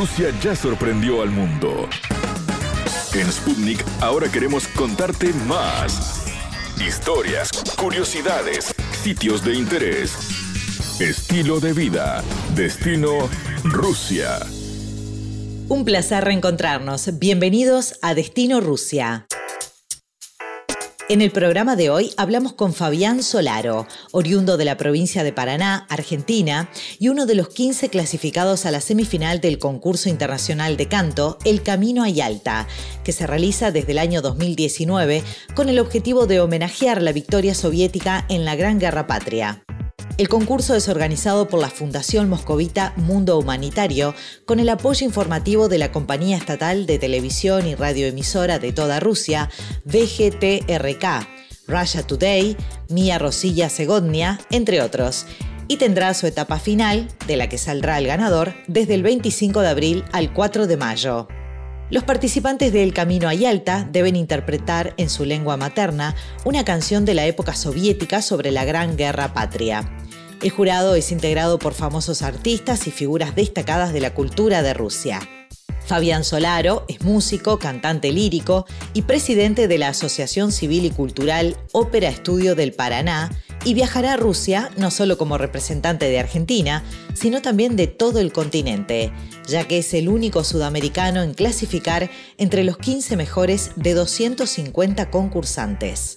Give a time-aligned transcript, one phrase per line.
[0.00, 1.86] Rusia ya sorprendió al mundo.
[3.12, 6.24] En Sputnik ahora queremos contarte más.
[6.80, 10.14] Historias, curiosidades, sitios de interés,
[11.00, 12.24] estilo de vida,
[12.54, 13.28] destino
[13.62, 14.38] Rusia.
[15.68, 17.18] Un placer reencontrarnos.
[17.18, 19.26] Bienvenidos a Destino Rusia.
[21.10, 25.84] En el programa de hoy hablamos con Fabián Solaro, oriundo de la provincia de Paraná,
[25.88, 26.70] Argentina,
[27.00, 31.64] y uno de los 15 clasificados a la semifinal del concurso internacional de canto El
[31.64, 32.68] Camino a Yalta,
[33.02, 35.24] que se realiza desde el año 2019
[35.56, 39.64] con el objetivo de homenajear la victoria soviética en la Gran Guerra Patria.
[40.20, 45.78] El concurso es organizado por la Fundación Moscovita Mundo Humanitario con el apoyo informativo de
[45.78, 49.48] la compañía estatal de televisión y radioemisora de toda Rusia,
[49.86, 51.26] VGTRK,
[51.66, 52.54] Russia Today,
[52.90, 55.24] Mia Rosilla Segodnia, entre otros,
[55.68, 59.68] y tendrá su etapa final, de la que saldrá el ganador, desde el 25 de
[59.68, 61.28] abril al 4 de mayo.
[61.88, 66.14] Los participantes del Camino a Yalta deben interpretar en su lengua materna
[66.44, 69.90] una canción de la época soviética sobre la Gran Guerra Patria.
[70.42, 75.20] El jurado es integrado por famosos artistas y figuras destacadas de la cultura de Rusia.
[75.84, 82.08] Fabián Solaro es músico, cantante lírico y presidente de la Asociación Civil y Cultural Ópera
[82.08, 83.30] Estudio del Paraná
[83.64, 88.32] y viajará a Rusia no solo como representante de Argentina, sino también de todo el
[88.32, 89.12] continente,
[89.46, 96.16] ya que es el único sudamericano en clasificar entre los 15 mejores de 250 concursantes.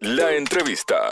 [0.00, 1.10] La entrevista.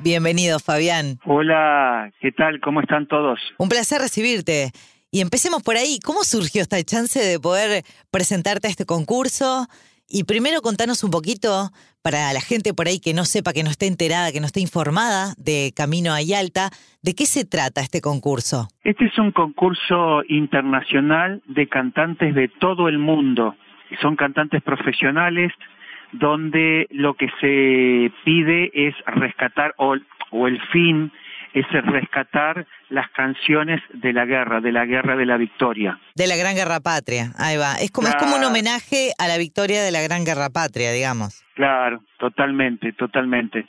[0.00, 1.18] Bienvenido, Fabián.
[1.24, 2.60] Hola, ¿qué tal?
[2.60, 3.40] ¿Cómo están todos?
[3.58, 4.70] Un placer recibirte.
[5.10, 5.98] Y empecemos por ahí.
[6.04, 7.82] ¿Cómo surgió esta chance de poder
[8.12, 9.66] presentarte a este concurso?
[10.08, 11.70] Y primero contanos un poquito
[12.02, 14.60] para la gente por ahí que no sepa, que no esté enterada, que no esté
[14.60, 16.70] informada de Camino a Yalta,
[17.02, 18.68] ¿de qué se trata este concurso?
[18.84, 23.56] Este es un concurso internacional de cantantes de todo el mundo.
[24.00, 25.52] Son cantantes profesionales
[26.12, 31.12] donde lo que se pide es rescatar o, el fin
[31.54, 35.98] es rescatar las canciones de la guerra, de la guerra de la victoria.
[36.14, 37.74] De la Gran Guerra Patria, ahí va.
[37.76, 41.42] Es como, es como un homenaje a la victoria de la Gran Guerra Patria, digamos.
[41.54, 43.66] Claro, totalmente, totalmente.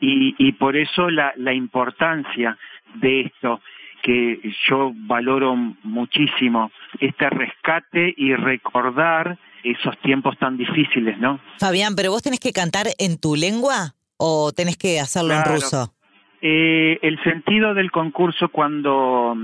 [0.00, 2.58] y, y por eso la, la importancia
[2.94, 3.60] de esto,
[4.02, 6.70] que yo valoro muchísimo,
[7.00, 11.40] este rescate y recordar esos tiempos tan difíciles, ¿no?
[11.58, 15.94] Fabián, pero vos tenés que cantar en tu lengua o tenés que hacerlo en ruso?
[16.40, 19.36] Eh, el sentido del concurso cuando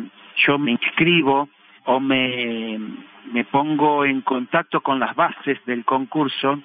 [0.46, 1.48] yo me inscribo
[1.86, 2.78] o me,
[3.32, 6.60] me pongo en contacto con las bases del concurso,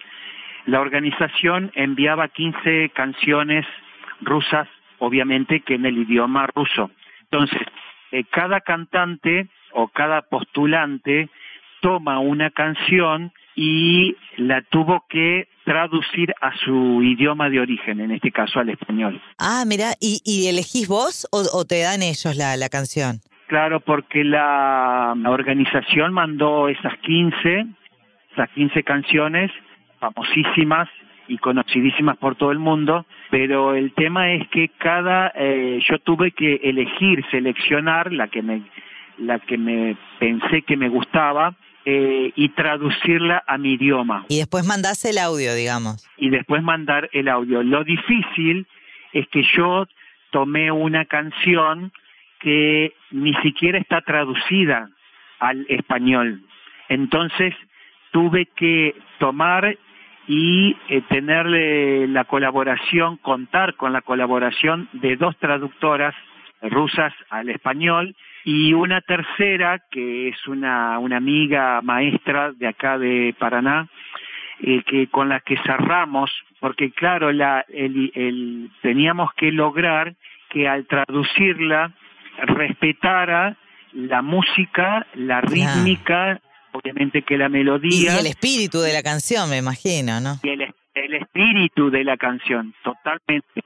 [0.65, 3.65] la organización enviaba 15 canciones
[4.21, 4.67] rusas,
[4.99, 6.91] obviamente que en el idioma ruso.
[7.31, 7.61] Entonces,
[8.11, 11.29] eh, cada cantante o cada postulante
[11.81, 18.31] toma una canción y la tuvo que traducir a su idioma de origen, en este
[18.31, 19.21] caso al español.
[19.37, 23.19] Ah, mira, ¿y, y elegís vos o, te dan ellos la, la canción?
[23.47, 27.65] Claro, porque la organización mandó esas 15,
[28.31, 29.51] esas 15 canciones
[29.99, 30.87] famosísimas
[31.29, 36.31] y conocidísimas por todo el mundo, pero el tema es que cada, eh, yo tuve
[36.31, 38.63] que elegir, seleccionar la que me,
[39.17, 44.25] la que me pensé que me gustaba, eh, y traducirla a mi idioma.
[44.27, 46.05] Y después mandás el audio, digamos.
[46.17, 47.63] Y después mandar el audio.
[47.63, 48.67] Lo difícil
[49.13, 49.87] es que yo
[50.31, 51.91] tomé una canción
[52.41, 54.89] que ni siquiera está traducida
[55.39, 56.43] al español.
[56.89, 57.55] Entonces
[58.11, 59.77] tuve que tomar
[60.31, 66.13] y eh, tenerle la colaboración, contar con la colaboración de dos traductoras
[66.61, 73.33] rusas al español y una tercera que es una, una amiga maestra de acá de
[73.39, 73.87] Paraná,
[74.61, 76.29] eh, que con la que cerramos,
[76.59, 80.13] porque claro, la, el, teníamos que lograr
[80.51, 81.91] que al traducirla
[82.43, 83.55] respetara
[83.93, 86.39] la música, la rítmica,
[86.71, 88.15] obviamente que la melodía.
[88.15, 90.39] Y el espíritu de la canción, me imagino, ¿no?
[90.43, 93.63] Y el, el espíritu de la canción, totalmente.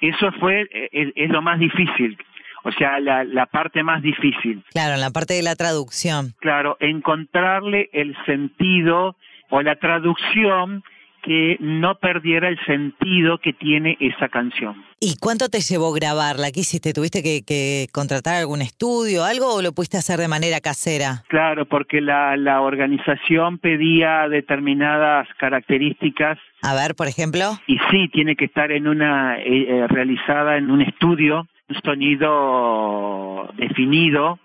[0.00, 2.18] Eso fue, eh, es lo más difícil,
[2.64, 4.62] o sea, la, la parte más difícil.
[4.72, 6.34] Claro, la parte de la traducción.
[6.40, 9.16] Claro, encontrarle el sentido
[9.50, 10.82] o la traducción
[11.24, 14.84] que no perdiera el sentido que tiene esa canción.
[15.00, 16.50] ¿Y cuánto te llevó grabarla?
[16.52, 16.92] ¿Qué hiciste?
[16.92, 21.24] ¿Tuviste que, contratar algún estudio, algo o lo pudiste hacer de manera casera?
[21.28, 26.38] Claro, porque la, la organización pedía determinadas características.
[26.62, 27.58] A ver, por ejemplo.
[27.66, 33.48] Y sí, tiene que estar en una eh, eh, realizada en un estudio un sonido
[33.56, 34.38] definido.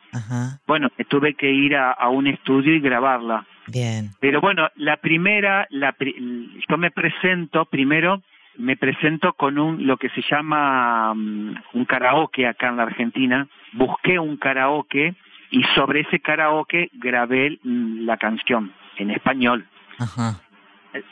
[0.66, 3.46] Bueno, tuve que ir a, un estudio y grabarla.
[3.72, 4.12] Bien.
[4.20, 8.22] Pero bueno, la primera, la, yo me presento primero,
[8.58, 13.48] me presento con un lo que se llama mm, un karaoke acá en la Argentina.
[13.74, 15.16] Busqué un karaoke
[15.52, 19.66] y sobre ese karaoke grabé mm, la canción en español.
[19.98, 20.42] Ajá.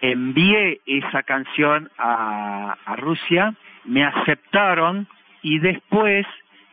[0.02, 3.54] Envié esa canción a, a Rusia,
[3.86, 5.08] me aceptaron
[5.44, 6.26] y después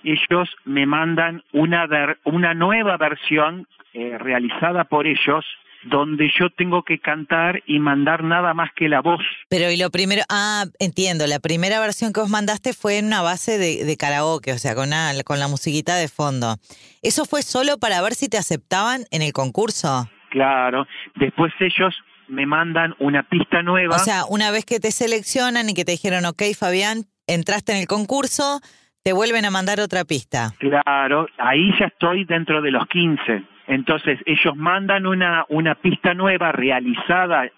[0.04, 1.86] ellos me mandan una,
[2.24, 5.44] una nueva versión eh, realizada por ellos
[5.86, 9.22] donde yo tengo que cantar y mandar nada más que la voz.
[9.48, 13.22] Pero y lo primero, ah, entiendo, la primera versión que vos mandaste fue en una
[13.22, 14.90] base de, karaoke, o sea, con,
[15.24, 16.56] con la musiquita de fondo.
[17.02, 20.08] ¿Eso fue solo para ver si te aceptaban en el concurso?
[20.30, 20.86] Claro,
[21.16, 21.94] después ellos
[22.28, 23.96] me mandan una pista nueva.
[23.96, 27.78] O sea, una vez que te seleccionan y que te dijeron, ok, Fabián, entraste en
[27.78, 28.60] el concurso,
[29.02, 30.52] te vuelven a mandar otra pista.
[30.58, 33.53] Claro, ahí ya estoy dentro de los 15.
[33.66, 37.50] Entonces ellos mandan una, una pista nueva realizada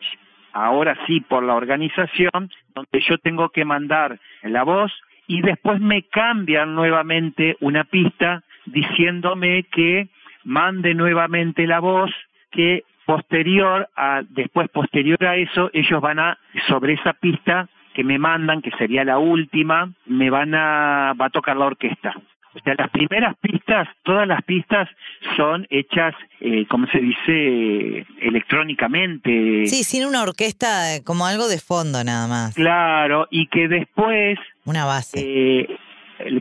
[0.53, 4.93] ahora sí por la organización, donde yo tengo que mandar la voz
[5.27, 10.09] y después me cambian nuevamente una pista diciéndome que
[10.45, 12.11] mande nuevamente la voz,
[12.51, 16.39] que posterior a, después posterior a eso, ellos van a,
[16.69, 21.31] sobre esa pista, que me mandan, que sería la última, me van a, va a
[21.31, 22.15] tocar la orquesta.
[22.57, 24.89] O sea, las primeras pistas, todas las pistas
[25.37, 29.67] son hechas, eh, como se dice, electrónicamente.
[29.67, 32.55] Sí, sin una orquesta eh, como algo de fondo nada más.
[32.55, 34.39] Claro, y que después...
[34.65, 35.21] Una base.
[35.21, 35.77] Eh,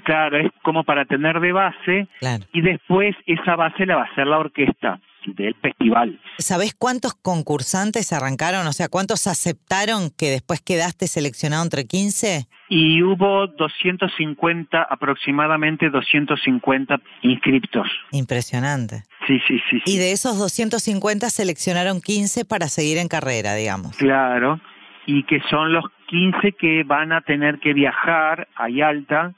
[0.04, 2.08] claro, es como para tener de base.
[2.54, 5.00] Y después esa base la va a hacer la orquesta
[5.34, 6.20] del festival.
[6.38, 8.68] ¿Sabés cuántos concursantes arrancaron?
[8.68, 12.48] O sea, ¿cuántos aceptaron que después quedaste seleccionado entre 15?
[12.70, 17.88] Y hubo 250, aproximadamente 250 inscriptos.
[18.12, 19.04] Impresionante.
[19.28, 23.96] Sí, sí, sí, Y de esos 250 seleccionaron 15 para seguir en carrera, digamos.
[23.98, 24.60] Claro,
[25.06, 29.34] y que son los 15 que van a tener que viajar a Yalta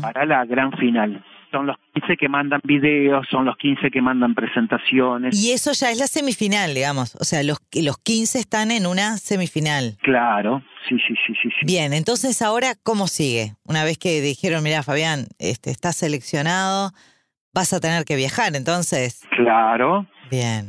[0.00, 4.34] para la gran final son los 15 que mandan videos, son los 15 que mandan
[4.34, 5.42] presentaciones.
[5.42, 7.16] Y eso ya es la semifinal, digamos.
[7.16, 9.96] O sea, los, los 15 están en una semifinal.
[10.02, 11.50] Claro, sí, sí, sí, sí.
[11.64, 13.52] Bien, entonces ahora, ¿cómo sigue?
[13.64, 16.90] Una vez que dijeron, mira, Fabián, este, estás seleccionado,
[17.54, 19.26] vas a tener que viajar, entonces.
[19.30, 20.06] Claro.
[20.30, 20.68] Bien.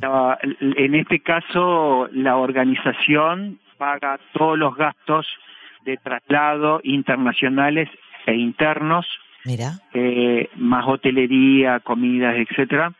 [0.77, 5.25] en este caso, la organización paga todos los gastos
[5.83, 7.89] de traslado internacionales
[8.27, 9.07] e internos
[9.47, 9.79] Mira.
[9.93, 12.91] Eh, más hotelería, comidas, etcétera,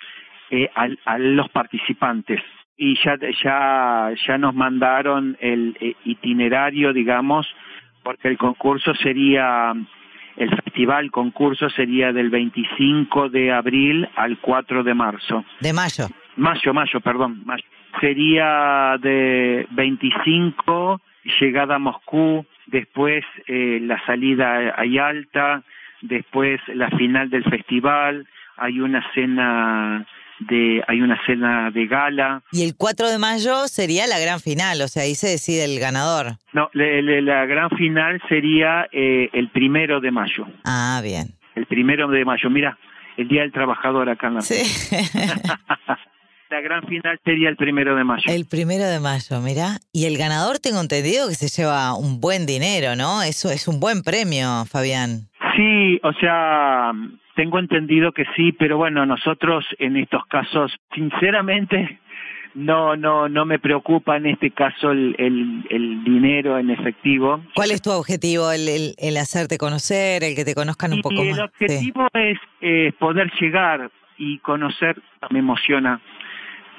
[0.50, 2.42] eh, a, los participantes.
[2.78, 7.46] Y ya, ya, ya nos mandaron el eh, itinerario, digamos,
[8.02, 9.74] porque el concurso sería,
[10.38, 15.44] el festival concurso sería del 25 de abril al 4 de marzo.
[15.60, 16.08] De mayo.
[16.38, 17.42] Mayo, mayo, perdón.
[17.44, 17.66] Mayo.
[18.00, 21.02] Sería de 25,
[21.42, 25.64] llegada a Moscú, después la salida a Yalta,
[26.08, 28.28] después la final del festival,
[28.58, 30.06] hay una cena
[30.40, 32.44] de hay una cena de gala.
[32.52, 35.80] Y el 4 de mayo sería la gran final, o sea, ahí se decide el
[35.80, 36.38] ganador.
[36.54, 40.48] No, la gran final sería eh, el primero de mayo.
[40.64, 41.36] Ah, bien.
[41.56, 42.78] El primero de mayo, mira,
[43.18, 44.42] el Día del Trabajador acá en la...
[44.42, 44.62] Sí.
[46.50, 48.24] la gran final sería el primero de mayo.
[48.28, 49.80] El primero de mayo, mira.
[49.92, 53.24] Y el ganador tengo entendido que se lleva un buen dinero, ¿no?
[53.24, 55.30] Eso es un buen premio, Fabián.
[55.58, 56.92] Sí, o sea,
[57.36, 62.00] tengo entendido que sí, pero bueno, nosotros en estos casos, sinceramente,
[62.54, 67.42] no, no, no me preocupa en este caso el, el, dinero en efectivo.
[67.56, 68.52] ¿Cuál es tu objetivo?
[68.52, 71.38] ¿El, el, hacerte conocer, el que te conozcan un poco más?
[71.38, 76.00] El objetivo es eh, poder llegar y conocer, me emociona,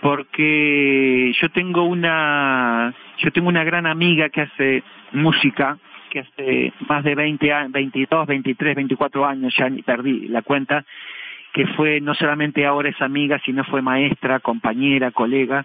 [0.03, 7.05] porque yo tengo una, yo tengo una gran amiga que hace música que hace más
[7.05, 10.85] de 20 años, 22, 23, 24 años, ya perdí la cuenta,
[11.53, 15.65] que fue no solamente ahora es amiga, sino fue maestra, compañera, colega,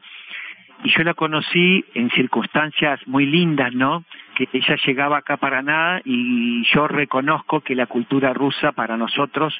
[0.83, 4.03] y yo la conocí en circunstancias muy lindas, ¿no?
[4.35, 9.53] Que ella llegaba acá para nada y yo reconozco que la cultura rusa para nosotros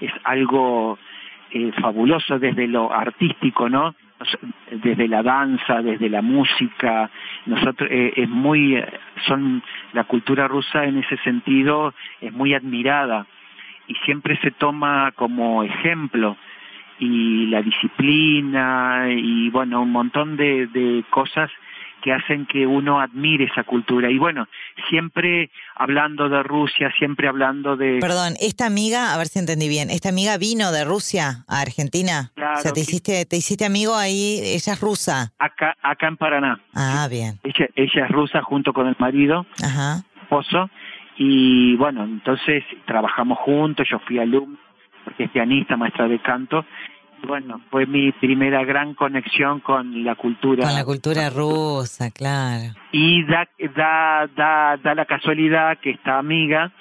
[0.00, 0.98] es algo
[1.50, 3.94] eh, fabuloso desde lo artístico, ¿no?
[4.70, 7.10] Desde la danza, desde la música,
[7.44, 8.82] nosotros eh, es muy
[9.26, 13.26] son la cultura rusa en ese sentido es muy admirada
[13.86, 16.36] y siempre se toma como ejemplo
[16.98, 21.50] y la disciplina y bueno un montón de, de cosas
[22.06, 24.08] que hacen que uno admire esa cultura.
[24.08, 24.46] Y bueno,
[24.88, 27.98] siempre hablando de Rusia, siempre hablando de...
[28.00, 32.30] Perdón, esta amiga, a ver si entendí bien, ¿esta amiga vino de Rusia a Argentina?
[32.36, 35.32] Claro, o sea, te hiciste, te hiciste amigo ahí, ella es rusa.
[35.40, 36.60] Acá, acá en Paraná.
[36.76, 37.40] Ah, bien.
[37.42, 40.04] Ella, ella es rusa junto con el marido, Ajá.
[40.22, 40.70] esposo,
[41.16, 44.58] y bueno, entonces trabajamos juntos, yo fui alumno,
[45.02, 46.64] porque es pianista, maestra de canto,
[47.26, 50.64] bueno, fue mi primera gran conexión con la cultura.
[50.64, 52.74] Con la cultura rusa, claro.
[52.92, 56.72] Y da, da, da, da la casualidad que esta amiga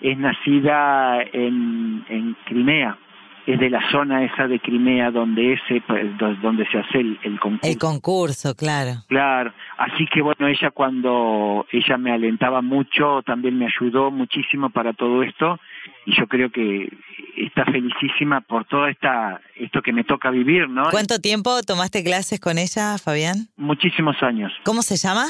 [0.00, 2.98] es nacida en, en Crimea,
[3.46, 7.18] es de la zona esa de Crimea donde ese pues, do- donde se hace el,
[7.22, 7.68] el concurso.
[7.70, 9.02] El concurso, claro.
[9.08, 14.92] Claro, así que bueno, ella cuando ella me alentaba mucho, también me ayudó muchísimo para
[14.92, 15.58] todo esto
[16.04, 16.88] y yo creo que
[17.36, 20.90] está felicísima por todo esta esto que me toca vivir, ¿no?
[20.90, 23.48] ¿Cuánto tiempo tomaste clases con ella, Fabián?
[23.56, 24.52] Muchísimos años.
[24.64, 25.26] ¿Cómo se llama?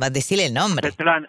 [0.00, 0.90] Va a decirle el nombre.
[0.90, 1.28] Svetlana,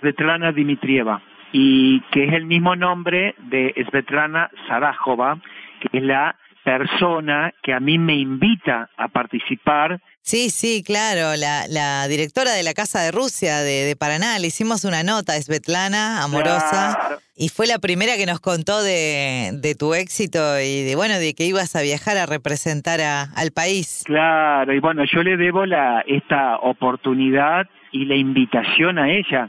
[0.00, 5.40] Svetlana Dimitrieva y que es el mismo nombre de Svetlana Sarajova,
[5.80, 11.68] que es la persona que a mí me invita a participar Sí, sí, claro, la,
[11.68, 16.24] la directora de la Casa de Rusia de, de Paraná, le hicimos una nota, Svetlana,
[16.24, 17.20] amorosa, Claro.
[17.36, 21.32] y fue la primera que nos contó de, de tu éxito y de, bueno, de
[21.34, 24.02] que ibas a viajar a representar a- al país.
[24.04, 29.48] Claro, y bueno, yo le debo la, esta oportunidad y la invitación a ella,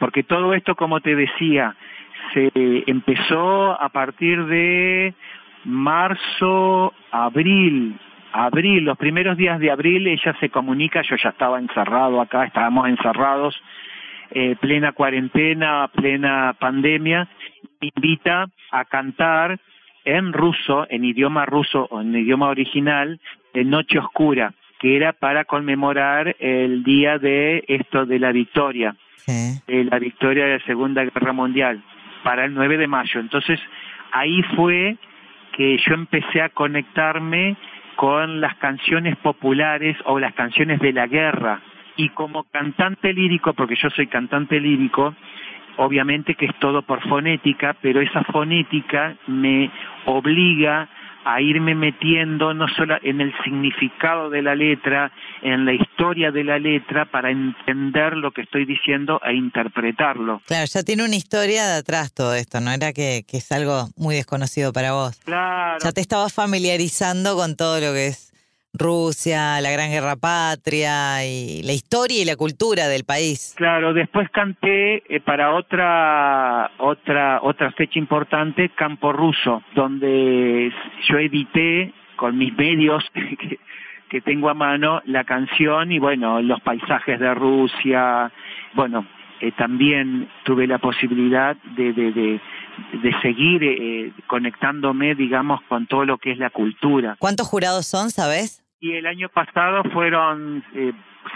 [0.00, 1.76] porque todo esto, como te decía,
[2.34, 2.50] se
[2.88, 5.14] empezó a partir de
[5.64, 8.00] marzo, abril,
[8.44, 12.88] abril, los primeros días de abril ella se comunica, yo ya estaba encerrado acá, estábamos
[12.88, 13.60] encerrados,
[14.30, 17.28] eh, plena cuarentena, plena pandemia,
[17.80, 19.58] me invita a cantar
[20.04, 23.20] en ruso, en idioma ruso o en idioma original,
[23.54, 29.60] de Noche Oscura, que era para conmemorar el día de esto de la victoria, Sí.
[29.66, 31.82] de la victoria de la Segunda Guerra Mundial,
[32.22, 33.18] para el 9 de mayo.
[33.18, 33.58] Entonces,
[34.12, 34.96] ahí fue
[35.56, 37.56] que yo empecé a conectarme
[37.96, 41.60] con las canciones populares o las canciones de la guerra.
[41.96, 45.14] Y como cantante lírico, porque yo soy cantante lírico,
[45.78, 49.70] obviamente que es todo por fonética, pero esa fonética me
[50.04, 50.88] obliga
[51.26, 55.10] a irme metiendo no solo en el significado de la letra,
[55.42, 60.40] en la historia de la letra, para entender lo que estoy diciendo e interpretarlo.
[60.46, 63.88] Claro, ya tiene una historia de atrás todo esto, no era que, que es algo
[63.96, 65.16] muy desconocido para vos.
[65.24, 65.78] Claro.
[65.82, 68.32] Ya te estabas familiarizando con todo lo que es
[68.78, 73.54] Rusia, la Gran Guerra Patria y la historia y la cultura del país.
[73.56, 80.72] Claro, después canté eh, para otra otra otra fecha importante Campo Ruso, donde
[81.08, 83.58] yo edité con mis medios que,
[84.08, 88.30] que tengo a mano la canción y bueno, los paisajes de Rusia,
[88.74, 89.06] bueno,
[89.40, 92.40] eh, también tuve la posibilidad de, de, de,
[93.02, 97.16] de seguir eh, conectándome, digamos, con todo lo que es la cultura.
[97.18, 98.62] ¿Cuántos jurados son, sabes?
[98.86, 100.92] Y el año pasado fueron eh,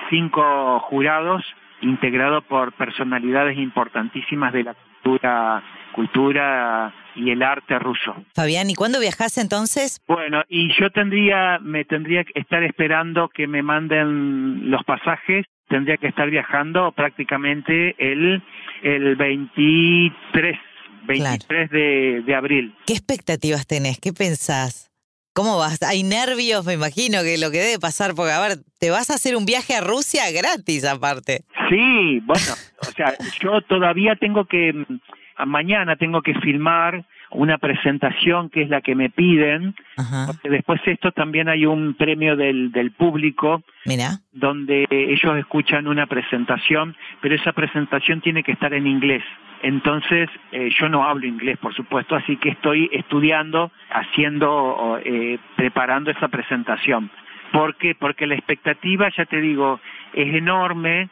[0.08, 1.42] cinco jurados
[1.80, 5.60] integrados por personalidades importantísimas de la cultura,
[5.92, 8.14] cultura y el arte ruso.
[8.36, 10.00] Fabián, ¿y cuándo viajás entonces?
[10.06, 15.44] Bueno, y yo tendría, me tendría que estar esperando que me manden los pasajes.
[15.68, 18.42] Tendría que estar viajando prácticamente el
[18.82, 20.56] el 23,
[21.04, 22.76] 23 de, de abril.
[22.86, 23.98] ¿Qué expectativas tenés?
[23.98, 24.89] ¿Qué pensás?
[25.32, 25.80] ¿Cómo vas?
[25.82, 29.14] Hay nervios, me imagino que lo que debe pasar, porque a ver, te vas a
[29.14, 31.44] hacer un viaje a Rusia gratis aparte.
[31.68, 38.50] Sí, bueno, o sea, yo todavía tengo que, mm, mañana tengo que filmar una presentación
[38.50, 40.26] que es la que me piden, Ajá.
[40.26, 45.86] porque después de esto también hay un premio del, del público Mira, donde ellos escuchan
[45.86, 49.22] una presentación, pero esa presentación tiene que estar en inglés.
[49.62, 56.10] Entonces, eh, yo no hablo inglés, por supuesto, así que estoy estudiando, haciendo, eh, preparando
[56.10, 57.10] esa presentación.
[57.52, 57.94] ¿Por qué?
[57.94, 59.80] Porque la expectativa, ya te digo,
[60.14, 61.10] es enorme,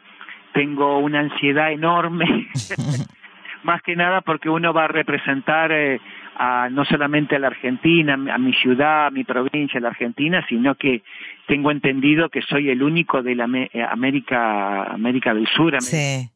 [0.53, 2.47] tengo una ansiedad enorme,
[3.63, 5.99] más que nada porque uno va a representar eh,
[6.37, 10.75] a, no solamente a la Argentina, a mi ciudad, a mi provincia, la Argentina, sino
[10.75, 11.01] que
[11.47, 15.75] tengo entendido que soy el único de la eh, América, América del Sur.
[15.75, 16.29] América- sí.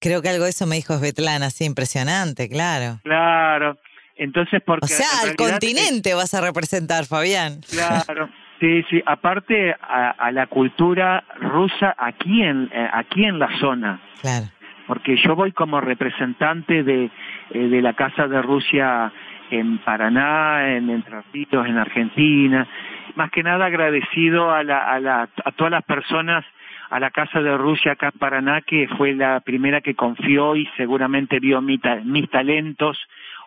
[0.00, 3.00] Creo que algo de eso me dijo Svetlana, así impresionante, claro.
[3.02, 3.76] Claro.
[4.14, 7.60] Entonces, porque O sea, al continente vas a representar, Fabián.
[7.70, 8.28] claro.
[8.60, 9.00] Sí, sí.
[9.06, 14.46] Aparte a, a la cultura rusa aquí en eh, aquí en la zona, Claro.
[14.88, 17.10] Porque yo voy como representante de
[17.50, 19.12] eh, de la Casa de Rusia
[19.50, 22.66] en Paraná, en Entre Ríos, en Argentina.
[23.14, 26.44] Más que nada agradecido a la, a la a todas las personas
[26.90, 30.66] a la Casa de Rusia acá en Paraná, que fue la primera que confió y
[30.78, 32.98] seguramente vio mis talentos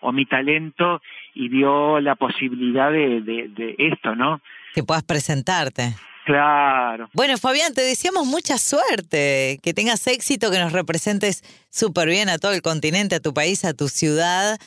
[0.01, 1.01] o mi talento
[1.33, 4.41] y vio la posibilidad de, de esto, ¿no?
[4.75, 5.95] Que puedas presentarte.
[6.31, 7.09] Claro.
[7.11, 12.38] Bueno, Fabián, te deseamos mucha suerte, que tengas éxito, que nos representes súper bien a
[12.38, 14.57] todo el continente, a tu país, a tu ciudad.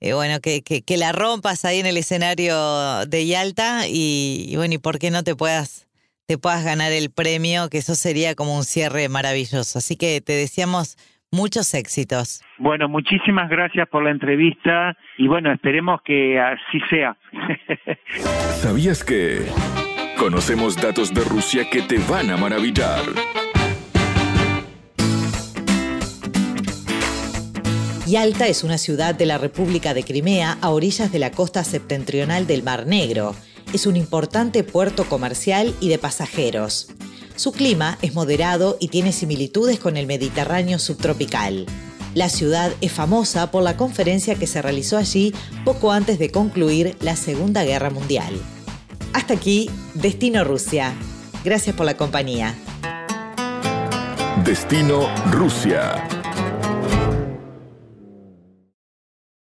[0.00, 4.78] Eh, bueno, que, que, la rompas ahí en el escenario de Yalta y, bueno, y
[4.78, 5.86] por qué no te puedas,
[6.26, 9.78] te puedas ganar el premio, que eso sería como un cierre maravilloso.
[9.78, 10.96] Así que te deseamos
[11.30, 12.42] muchos éxitos.
[12.58, 17.16] Bueno, muchísimas gracias por la entrevista y bueno, esperemos que así sea.
[18.60, 19.46] ¿Sabías que...
[20.22, 23.02] Conocemos datos de Rusia que te van a maravillar.
[28.06, 32.46] Yalta es una ciudad de la República de Crimea a orillas de la costa septentrional
[32.46, 33.34] del Mar Negro.
[33.72, 36.86] Es un importante puerto comercial y de pasajeros.
[37.34, 41.66] Su clima es moderado y tiene similitudes con el Mediterráneo subtropical.
[42.14, 46.96] La ciudad es famosa por la conferencia que se realizó allí poco antes de concluir
[47.00, 48.40] la Segunda Guerra Mundial.
[49.12, 50.94] Hasta aquí, Destino Rusia.
[51.44, 52.54] Gracias por la compañía.
[54.44, 56.21] Destino Rusia.